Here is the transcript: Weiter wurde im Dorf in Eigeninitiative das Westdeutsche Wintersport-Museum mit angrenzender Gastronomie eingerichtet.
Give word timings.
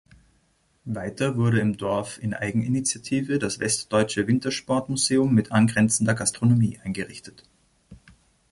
Weiter 0.83 1.35
wurde 1.37 1.59
im 1.59 1.77
Dorf 1.77 2.17
in 2.17 2.33
Eigeninitiative 2.33 3.37
das 3.37 3.59
Westdeutsche 3.59 4.25
Wintersport-Museum 4.25 5.31
mit 5.31 5.51
angrenzender 5.51 6.15
Gastronomie 6.15 6.79
eingerichtet. 6.83 7.43